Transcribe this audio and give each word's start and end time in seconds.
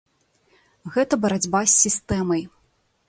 Гэта 0.95 1.13
барацьба 1.25 1.59
з 1.67 1.73
сістэмай. 1.85 2.43